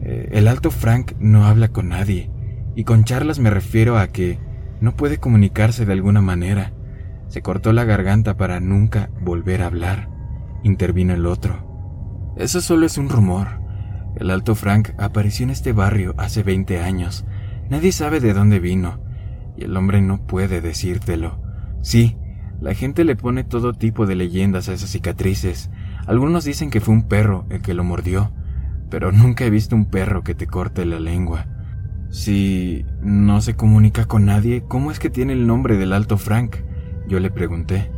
Eh, 0.00 0.28
el 0.30 0.46
alto 0.46 0.70
Frank 0.70 1.14
no 1.18 1.44
habla 1.44 1.72
con 1.72 1.88
nadie, 1.88 2.30
y 2.76 2.84
con 2.84 3.02
charlas 3.02 3.40
me 3.40 3.50
refiero 3.50 3.98
a 3.98 4.06
que 4.06 4.38
no 4.80 4.94
puede 4.94 5.18
comunicarse 5.18 5.86
de 5.86 5.92
alguna 5.92 6.20
manera. 6.20 6.72
Se 7.26 7.42
cortó 7.42 7.72
la 7.72 7.82
garganta 7.82 8.36
para 8.36 8.60
nunca 8.60 9.10
volver 9.20 9.60
a 9.60 9.66
hablar. 9.66 10.08
Intervino 10.62 11.14
el 11.14 11.26
otro. 11.26 12.32
Eso 12.36 12.60
solo 12.60 12.86
es 12.86 12.96
un 12.96 13.08
rumor. 13.08 13.60
El 14.14 14.30
alto 14.30 14.54
Frank 14.54 14.90
apareció 14.98 15.42
en 15.42 15.50
este 15.50 15.72
barrio 15.72 16.14
hace 16.16 16.44
20 16.44 16.78
años. 16.78 17.24
Nadie 17.70 17.90
sabe 17.90 18.20
de 18.20 18.34
dónde 18.34 18.60
vino, 18.60 19.02
y 19.56 19.64
el 19.64 19.76
hombre 19.76 20.00
no 20.00 20.28
puede 20.28 20.60
decírtelo. 20.60 21.42
Sí, 21.80 22.16
la 22.60 22.74
gente 22.74 23.02
le 23.02 23.16
pone 23.16 23.42
todo 23.42 23.72
tipo 23.72 24.06
de 24.06 24.14
leyendas 24.14 24.68
a 24.68 24.74
esas 24.74 24.90
cicatrices. 24.90 25.70
Algunos 26.06 26.44
dicen 26.44 26.70
que 26.70 26.80
fue 26.80 26.94
un 26.94 27.08
perro 27.08 27.46
el 27.50 27.62
que 27.62 27.74
lo 27.74 27.84
mordió, 27.84 28.32
pero 28.90 29.12
nunca 29.12 29.44
he 29.44 29.50
visto 29.50 29.76
un 29.76 29.86
perro 29.86 30.22
que 30.22 30.34
te 30.34 30.46
corte 30.46 30.84
la 30.84 31.00
lengua. 31.00 31.46
Si 32.10 32.84
no 33.00 33.40
se 33.40 33.54
comunica 33.54 34.04
con 34.04 34.26
nadie, 34.26 34.64
¿cómo 34.68 34.90
es 34.90 34.98
que 34.98 35.10
tiene 35.10 35.32
el 35.32 35.46
nombre 35.46 35.78
del 35.78 35.92
Alto 35.92 36.18
Frank? 36.18 36.56
Yo 37.08 37.20
le 37.20 37.30
pregunté. 37.30 37.90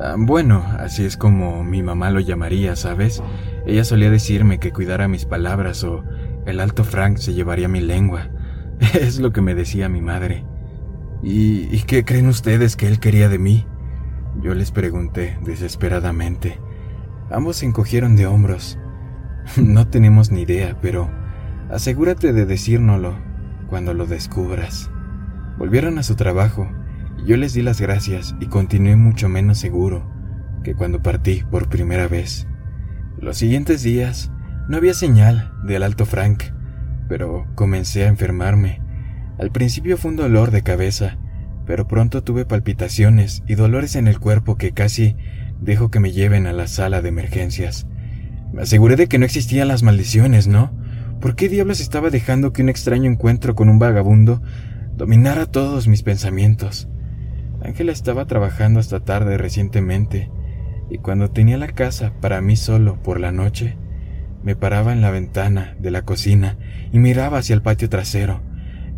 Ah, 0.00 0.16
bueno, 0.18 0.64
así 0.78 1.04
es 1.04 1.16
como 1.16 1.62
mi 1.62 1.82
mamá 1.82 2.10
lo 2.10 2.18
llamaría, 2.18 2.74
¿sabes? 2.74 3.22
Ella 3.66 3.84
solía 3.84 4.10
decirme 4.10 4.58
que 4.58 4.72
cuidara 4.72 5.06
mis 5.06 5.26
palabras 5.26 5.84
o 5.84 6.02
el 6.46 6.58
Alto 6.58 6.82
Frank 6.82 7.18
se 7.18 7.34
llevaría 7.34 7.68
mi 7.68 7.80
lengua. 7.80 8.30
Es 8.94 9.20
lo 9.20 9.32
que 9.32 9.40
me 9.40 9.54
decía 9.54 9.88
mi 9.88 10.00
madre. 10.00 10.44
¿Y, 11.22 11.68
¿Y 11.74 11.84
qué 11.86 12.04
creen 12.04 12.26
ustedes 12.26 12.74
que 12.74 12.88
él 12.88 12.98
quería 12.98 13.28
de 13.28 13.38
mí? 13.38 13.66
Yo 14.42 14.54
les 14.54 14.72
pregunté 14.72 15.38
desesperadamente. 15.44 16.58
Ambos 17.30 17.56
se 17.56 17.66
encogieron 17.66 18.16
de 18.16 18.26
hombros. 18.26 18.78
No 19.62 19.86
tenemos 19.88 20.30
ni 20.30 20.42
idea, 20.42 20.78
pero 20.80 21.10
asegúrate 21.70 22.32
de 22.32 22.46
decírnoslo 22.46 23.14
cuando 23.68 23.92
lo 23.92 24.06
descubras. 24.06 24.90
Volvieron 25.58 25.98
a 25.98 26.02
su 26.02 26.16
trabajo 26.16 26.68
y 27.18 27.26
yo 27.26 27.36
les 27.36 27.52
di 27.52 27.62
las 27.62 27.80
gracias 27.80 28.34
y 28.40 28.46
continué 28.46 28.96
mucho 28.96 29.28
menos 29.28 29.58
seguro 29.58 30.10
que 30.62 30.74
cuando 30.74 31.02
partí 31.02 31.44
por 31.50 31.68
primera 31.68 32.08
vez. 32.08 32.48
Los 33.18 33.36
siguientes 33.36 33.82
días 33.82 34.32
no 34.68 34.78
había 34.78 34.94
señal 34.94 35.52
del 35.64 35.82
Alto 35.82 36.06
Frank, 36.06 36.44
pero 37.08 37.46
comencé 37.54 38.04
a 38.04 38.08
enfermarme. 38.08 38.80
Al 39.38 39.50
principio 39.50 39.96
fue 39.96 40.12
un 40.12 40.16
dolor 40.16 40.50
de 40.50 40.62
cabeza, 40.62 41.18
pero 41.66 41.86
pronto 41.86 42.22
tuve 42.24 42.46
palpitaciones 42.46 43.42
y 43.46 43.54
dolores 43.54 43.94
en 43.94 44.08
el 44.08 44.18
cuerpo 44.18 44.56
que 44.56 44.72
casi 44.72 45.16
dejo 45.64 45.90
que 45.90 46.00
me 46.00 46.12
lleven 46.12 46.46
a 46.46 46.52
la 46.52 46.66
sala 46.66 47.02
de 47.02 47.08
emergencias. 47.08 47.86
Me 48.52 48.62
aseguré 48.62 48.96
de 48.96 49.08
que 49.08 49.18
no 49.18 49.24
existían 49.24 49.68
las 49.68 49.82
maldiciones, 49.82 50.46
¿no? 50.46 50.70
¿Por 51.20 51.34
qué 51.36 51.48
diablos 51.48 51.80
estaba 51.80 52.10
dejando 52.10 52.52
que 52.52 52.62
un 52.62 52.68
extraño 52.68 53.10
encuentro 53.10 53.54
con 53.54 53.68
un 53.68 53.78
vagabundo 53.78 54.42
dominara 54.96 55.46
todos 55.46 55.88
mis 55.88 56.02
pensamientos? 56.02 56.88
Ángela 57.62 57.92
estaba 57.92 58.26
trabajando 58.26 58.78
hasta 58.78 59.00
tarde 59.00 59.38
recientemente, 59.38 60.30
y 60.90 60.98
cuando 60.98 61.30
tenía 61.30 61.56
la 61.56 61.68
casa 61.68 62.12
para 62.20 62.42
mí 62.42 62.56
solo 62.56 63.02
por 63.02 63.18
la 63.18 63.32
noche, 63.32 63.76
me 64.42 64.54
paraba 64.54 64.92
en 64.92 65.00
la 65.00 65.10
ventana 65.10 65.74
de 65.80 65.90
la 65.90 66.02
cocina 66.02 66.58
y 66.92 66.98
miraba 66.98 67.38
hacia 67.38 67.54
el 67.54 67.62
patio 67.62 67.88
trasero. 67.88 68.42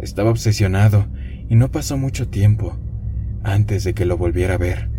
Estaba 0.01 0.31
obsesionado 0.31 1.07
y 1.49 1.55
no 1.55 1.71
pasó 1.71 1.97
mucho 1.97 2.29
tiempo 2.29 2.77
antes 3.45 3.85
de 3.85 3.95
que 3.95 4.05
lo 4.05 4.19
volviera 4.19 4.55
a 4.55 4.59
ver. 4.59 4.96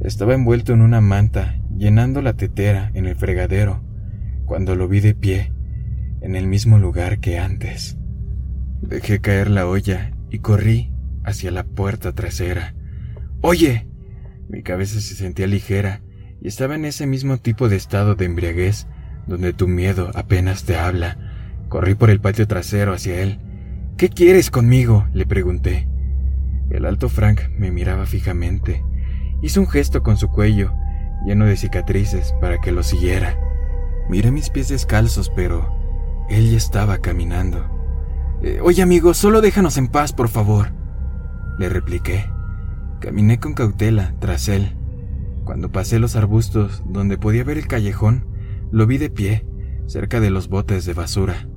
Estaba 0.00 0.34
envuelto 0.34 0.72
en 0.72 0.80
una 0.80 1.00
manta 1.00 1.60
llenando 1.76 2.22
la 2.22 2.32
tetera 2.32 2.90
en 2.94 3.06
el 3.06 3.16
fregadero, 3.16 3.82
cuando 4.46 4.74
lo 4.74 4.88
vi 4.88 5.00
de 5.00 5.14
pie, 5.14 5.52
en 6.22 6.36
el 6.36 6.46
mismo 6.46 6.78
lugar 6.78 7.20
que 7.20 7.38
antes. 7.38 7.98
Dejé 8.80 9.20
caer 9.20 9.50
la 9.50 9.66
olla 9.66 10.12
y 10.30 10.38
corrí 10.38 10.90
hacia 11.24 11.50
la 11.50 11.64
puerta 11.64 12.12
trasera. 12.12 12.74
¡Oye! 13.42 13.88
Mi 14.48 14.62
cabeza 14.62 15.00
se 15.00 15.14
sentía 15.14 15.46
ligera 15.46 16.02
y 16.40 16.48
estaba 16.48 16.74
en 16.74 16.86
ese 16.86 17.06
mismo 17.06 17.36
tipo 17.36 17.68
de 17.68 17.76
estado 17.76 18.14
de 18.14 18.24
embriaguez 18.24 18.86
donde 19.26 19.52
tu 19.52 19.68
miedo 19.68 20.10
apenas 20.14 20.64
te 20.64 20.76
habla. 20.76 21.18
Corrí 21.68 21.94
por 21.94 22.10
el 22.10 22.20
patio 22.20 22.48
trasero 22.48 22.92
hacia 22.92 23.20
él. 23.20 23.38
¿Qué 23.96 24.08
quieres 24.08 24.50
conmigo? 24.50 25.06
le 25.12 25.26
pregunté. 25.26 25.88
El 26.70 26.86
alto 26.86 27.08
Frank 27.08 27.42
me 27.56 27.70
miraba 27.70 28.06
fijamente. 28.06 28.82
Hizo 29.42 29.60
un 29.60 29.68
gesto 29.68 30.02
con 30.02 30.16
su 30.16 30.28
cuello 30.28 30.72
lleno 31.24 31.46
de 31.46 31.56
cicatrices, 31.56 32.34
para 32.40 32.60
que 32.60 32.72
lo 32.72 32.82
siguiera. 32.82 33.38
Miré 34.08 34.30
mis 34.30 34.50
pies 34.50 34.68
descalzos, 34.68 35.30
pero 35.30 35.72
él 36.28 36.50
ya 36.50 36.56
estaba 36.56 36.98
caminando. 36.98 38.38
Eh, 38.42 38.60
oye 38.62 38.82
amigo, 38.82 39.14
solo 39.14 39.40
déjanos 39.40 39.76
en 39.76 39.88
paz, 39.88 40.12
por 40.12 40.28
favor. 40.28 40.72
Le 41.58 41.68
repliqué. 41.68 42.24
Caminé 43.00 43.38
con 43.38 43.54
cautela 43.54 44.14
tras 44.18 44.48
él. 44.48 44.76
Cuando 45.44 45.70
pasé 45.70 45.98
los 45.98 46.16
arbustos 46.16 46.82
donde 46.86 47.18
podía 47.18 47.44
ver 47.44 47.58
el 47.58 47.66
callejón, 47.66 48.26
lo 48.70 48.86
vi 48.86 48.98
de 48.98 49.10
pie, 49.10 49.46
cerca 49.86 50.20
de 50.20 50.30
los 50.30 50.48
botes 50.48 50.84
de 50.84 50.94
basura. 50.94 51.48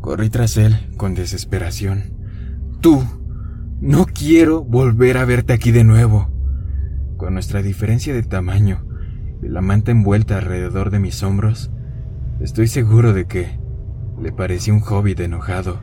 Corrí 0.00 0.30
tras 0.30 0.56
él 0.56 0.90
con 0.96 1.14
desesperación. 1.14 2.14
Tú, 2.80 3.04
no 3.80 4.06
quiero 4.06 4.64
volver 4.64 5.18
a 5.18 5.24
verte 5.24 5.52
aquí 5.52 5.70
de 5.70 5.84
nuevo. 5.84 6.31
Con 7.22 7.34
nuestra 7.34 7.62
diferencia 7.62 8.12
de 8.12 8.24
tamaño, 8.24 8.84
la 9.42 9.60
manta 9.60 9.92
envuelta 9.92 10.38
alrededor 10.38 10.90
de 10.90 10.98
mis 10.98 11.22
hombros, 11.22 11.70
estoy 12.40 12.66
seguro 12.66 13.12
de 13.12 13.26
que 13.26 13.60
le 14.20 14.32
parecía 14.32 14.74
un 14.74 14.82
hobbit 14.82 15.20
enojado. 15.20 15.78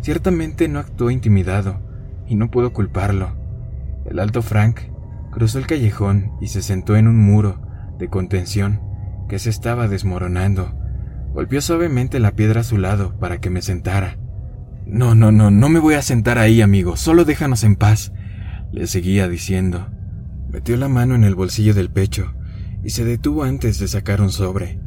Ciertamente 0.00 0.66
no 0.66 0.80
actuó 0.80 1.12
intimidado, 1.12 1.80
y 2.26 2.34
no 2.34 2.50
puedo 2.50 2.72
culparlo. 2.72 3.36
El 4.04 4.18
alto 4.18 4.42
Frank 4.42 4.80
cruzó 5.30 5.60
el 5.60 5.68
callejón 5.68 6.32
y 6.40 6.48
se 6.48 6.60
sentó 6.60 6.96
en 6.96 7.06
un 7.06 7.20
muro 7.20 7.62
de 7.96 8.08
contención 8.08 8.80
que 9.28 9.38
se 9.38 9.50
estaba 9.50 9.86
desmoronando. 9.86 10.76
Golpeó 11.34 11.60
suavemente 11.60 12.18
la 12.18 12.32
piedra 12.32 12.62
a 12.62 12.64
su 12.64 12.78
lado 12.78 13.16
para 13.20 13.40
que 13.40 13.48
me 13.48 13.62
sentara. 13.62 14.18
No, 14.86 15.14
no, 15.14 15.30
no, 15.30 15.52
no 15.52 15.68
me 15.68 15.78
voy 15.78 15.94
a 15.94 16.02
sentar 16.02 16.36
ahí, 16.38 16.62
amigo, 16.62 16.96
solo 16.96 17.24
déjanos 17.24 17.62
en 17.62 17.76
paz, 17.76 18.12
le 18.72 18.88
seguía 18.88 19.28
diciendo. 19.28 19.93
Metió 20.54 20.76
la 20.76 20.88
mano 20.88 21.16
en 21.16 21.24
el 21.24 21.34
bolsillo 21.34 21.74
del 21.74 21.90
pecho 21.90 22.32
y 22.84 22.90
se 22.90 23.04
detuvo 23.04 23.42
antes 23.42 23.80
de 23.80 23.88
sacar 23.88 24.20
un 24.20 24.30
sobre. 24.30 24.78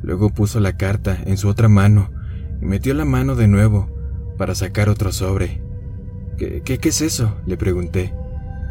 Luego 0.00 0.30
puso 0.30 0.60
la 0.60 0.78
carta 0.78 1.18
en 1.26 1.36
su 1.36 1.46
otra 1.46 1.68
mano 1.68 2.10
y 2.62 2.64
metió 2.64 2.94
la 2.94 3.04
mano 3.04 3.36
de 3.36 3.46
nuevo 3.46 3.94
para 4.38 4.54
sacar 4.54 4.88
otro 4.88 5.12
sobre. 5.12 5.60
¿Qué, 6.38 6.62
qué, 6.62 6.88
es 6.88 7.02
eso? 7.02 7.36
le 7.44 7.58
pregunté. 7.58 8.14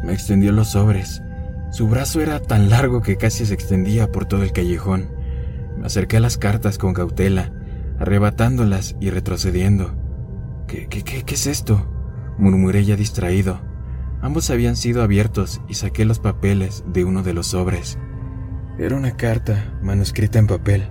Me 0.02 0.12
extendió 0.12 0.50
los 0.50 0.72
sobres. 0.72 1.22
Su 1.70 1.86
brazo 1.86 2.20
era 2.20 2.40
tan 2.40 2.68
largo 2.68 3.00
que 3.00 3.16
casi 3.16 3.46
se 3.46 3.54
extendía 3.54 4.10
por 4.10 4.26
todo 4.26 4.42
el 4.42 4.50
callejón. 4.50 5.08
Me 5.78 5.86
acerqué 5.86 6.16
a 6.16 6.20
las 6.20 6.36
cartas 6.36 6.78
con 6.78 6.94
cautela, 6.94 7.52
arrebatándolas 8.00 8.96
y 9.00 9.10
retrocediendo. 9.10 9.94
¿Qué, 10.66 10.88
qué, 10.88 11.04
qué, 11.04 11.22
qué 11.22 11.34
es 11.36 11.46
esto? 11.46 11.86
murmuré 12.38 12.84
ya 12.84 12.96
distraído. 12.96 13.69
Ambos 14.22 14.50
habían 14.50 14.76
sido 14.76 15.02
abiertos 15.02 15.62
y 15.68 15.74
saqué 15.74 16.04
los 16.04 16.18
papeles 16.18 16.84
de 16.86 17.04
uno 17.04 17.22
de 17.22 17.32
los 17.32 17.48
sobres. 17.48 17.98
Era 18.78 18.96
una 18.96 19.16
carta 19.16 19.78
manuscrita 19.82 20.38
en 20.38 20.46
papel. 20.46 20.88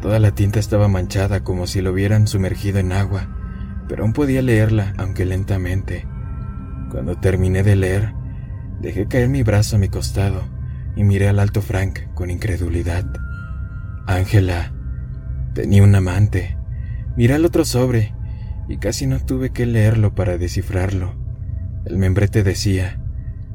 Toda 0.00 0.18
la 0.18 0.32
tinta 0.34 0.60
estaba 0.60 0.88
manchada 0.88 1.42
como 1.42 1.66
si 1.66 1.80
lo 1.80 1.92
hubieran 1.92 2.26
sumergido 2.26 2.78
en 2.78 2.92
agua, 2.92 3.28
pero 3.88 4.04
aún 4.04 4.12
podía 4.12 4.42
leerla, 4.42 4.94
aunque 4.96 5.24
lentamente. 5.24 6.06
Cuando 6.90 7.18
terminé 7.18 7.62
de 7.62 7.76
leer, 7.76 8.14
dejé 8.80 9.06
caer 9.06 9.28
mi 9.28 9.42
brazo 9.42 9.76
a 9.76 9.78
mi 9.78 9.88
costado 9.88 10.42
y 10.96 11.04
miré 11.04 11.28
al 11.28 11.38
alto 11.38 11.62
Frank 11.62 12.12
con 12.14 12.30
incredulidad. 12.30 13.04
Ángela 14.06 14.72
tenía 15.54 15.82
un 15.82 15.94
amante. 15.94 16.56
Miré 17.16 17.34
al 17.34 17.44
otro 17.44 17.64
sobre 17.64 18.14
y 18.68 18.78
casi 18.78 19.06
no 19.06 19.18
tuve 19.20 19.50
que 19.50 19.66
leerlo 19.66 20.14
para 20.14 20.38
descifrarlo. 20.38 21.21
El 21.84 21.98
membrete 21.98 22.42
decía, 22.42 23.00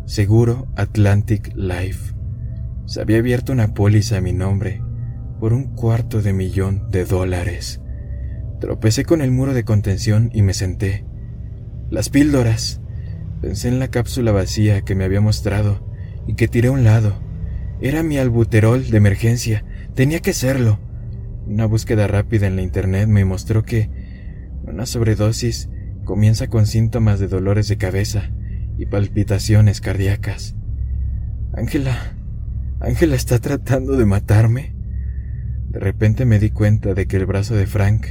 Seguro 0.05 0.67
Atlantic 0.75 1.53
Life. 1.55 2.13
Se 2.85 3.01
había 3.01 3.17
abierto 3.17 3.51
una 3.51 3.73
póliza 3.73 4.17
a 4.17 4.21
mi 4.21 4.33
nombre 4.33 4.81
por 5.39 5.53
un 5.53 5.75
cuarto 5.75 6.21
de 6.21 6.33
millón 6.33 6.89
de 6.89 7.05
dólares. 7.05 7.81
Tropecé 8.59 9.05
con 9.05 9.21
el 9.21 9.31
muro 9.31 9.53
de 9.53 9.63
contención 9.63 10.29
y 10.33 10.41
me 10.41 10.53
senté. 10.53 11.05
Las 11.89 12.09
píldoras. 12.09 12.81
Pensé 13.41 13.67
en 13.67 13.79
la 13.79 13.89
cápsula 13.89 14.31
vacía 14.31 14.81
que 14.81 14.95
me 14.95 15.03
había 15.03 15.21
mostrado 15.21 15.87
y 16.25 16.33
que 16.33 16.47
tiré 16.47 16.69
a 16.69 16.71
un 16.71 16.83
lado. 16.83 17.21
Era 17.81 18.01
mi 18.01 18.17
albuterol 18.17 18.89
de 18.89 18.97
emergencia. 18.97 19.63
Tenía 19.93 20.19
que 20.19 20.33
serlo. 20.33 20.79
Una 21.45 21.65
búsqueda 21.65 22.07
rápida 22.07 22.47
en 22.47 22.55
la 22.55 22.61
internet 22.63 23.07
me 23.07 23.25
mostró 23.25 23.63
que 23.63 23.89
una 24.63 24.85
sobredosis 24.85 25.69
comienza 26.07 26.47
con 26.47 26.65
síntomas 26.65 27.19
de 27.19 27.27
dolores 27.27 27.67
de 27.67 27.77
cabeza 27.77 28.31
y 28.77 28.85
palpitaciones 28.85 29.81
cardíacas. 29.81 30.55
Ángela, 31.53 32.15
Ángela 32.79 33.15
está 33.17 33.39
tratando 33.39 33.97
de 33.97 34.05
matarme. 34.05 34.73
De 35.69 35.79
repente 35.79 36.25
me 36.25 36.39
di 36.39 36.49
cuenta 36.49 36.93
de 36.93 37.07
que 37.07 37.17
el 37.17 37.25
brazo 37.25 37.55
de 37.55 37.67
Frank 37.67 38.07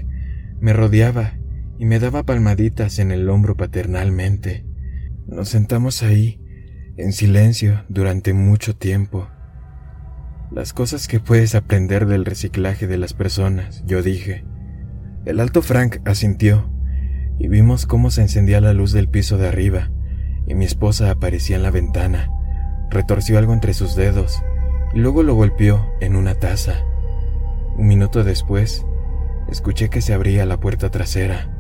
me 0.61 0.75
rodeaba 0.75 1.39
y 1.79 1.87
me 1.87 1.99
daba 1.99 2.23
palmaditas 2.23 2.99
en 2.99 3.13
el 3.13 3.31
hombro 3.31 3.57
paternalmente. 3.57 4.67
Nos 5.27 5.49
sentamos 5.49 6.03
ahí, 6.03 6.39
en 6.99 7.15
silencio, 7.15 7.85
durante 7.89 8.35
mucho 8.35 8.77
tiempo. 8.77 9.27
Las 10.53 10.75
cosas 10.75 11.09
que 11.09 11.19
puedes 11.19 11.55
aprender 11.55 12.05
del 12.05 12.27
reciclaje 12.27 12.87
de 12.87 12.99
las 12.99 13.15
personas, 13.15 13.83
yo 13.87 14.03
dije. 14.03 14.45
El 15.25 15.41
alto 15.41 15.63
Frank 15.63 16.01
asintió 16.05 16.76
y 17.39 17.49
vimos 17.49 17.87
cómo 17.87 18.11
se 18.11 18.23
encendía 18.23 18.61
la 18.61 18.73
luz 18.73 18.93
del 18.93 19.09
piso 19.09 19.39
de 19.39 19.49
arriba 19.49 19.91
y 20.47 20.55
mi 20.55 20.65
esposa 20.65 21.11
aparecía 21.11 21.57
en 21.57 21.63
la 21.63 21.71
ventana. 21.71 22.31
Retorció 22.91 23.39
algo 23.39 23.53
entre 23.53 23.75
sus 23.75 23.97
dedos 23.97 24.43
y 24.95 24.99
luego 24.99 25.23
lo 25.23 25.35
golpeó 25.35 25.93
en 26.01 26.17
una 26.17 26.35
taza. 26.35 26.85
Un 27.77 27.89
minuto 27.89 28.25
después, 28.25 28.87
escuché 29.51 29.91
que 29.91 30.01
se 30.01 30.15
abría 30.15 30.47
la 30.47 30.61
puerta 30.61 30.91
trasera. 30.91 31.51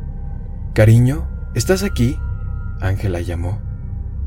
Cariño, 0.72 1.28
¿estás 1.54 1.82
aquí? 1.82 2.16
Ángela 2.80 3.20
llamó. 3.20 3.60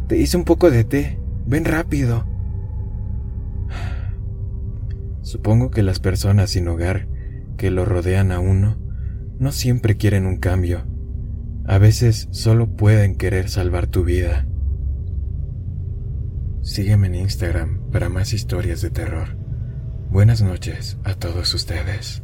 Te 0.08 0.18
hice 0.18 0.38
un 0.38 0.44
poco 0.44 0.72
de 0.72 0.84
té. 0.84 1.20
Ven 1.46 1.66
rápido. 1.66 2.26
Supongo 5.22 5.72
que 5.72 5.84
las 5.84 6.00
personas 6.00 6.52
sin 6.52 6.68
hogar 6.68 7.08
que 7.58 7.72
lo 7.72 7.86
rodean 7.86 8.32
a 8.32 8.40
uno 8.40 8.78
no 9.38 9.52
siempre 9.52 9.96
quieren 9.96 10.26
un 10.26 10.38
cambio. 10.38 10.86
A 11.70 11.78
veces 11.78 12.30
solo 12.32 12.76
pueden 12.76 13.16
querer 13.16 13.48
salvar 13.48 13.86
tu 13.86 14.04
vida. 14.04 14.48
Sígueme 16.64 17.06
en 17.06 17.14
Instagram 17.14 17.92
para 17.92 18.10
más 18.10 18.34
historias 18.34 18.82
de 18.82 18.90
terror. 18.90 19.38
Buenas 20.10 20.42
noches 20.42 20.98
a 21.04 21.14
todos 21.14 21.54
ustedes. 21.54 22.24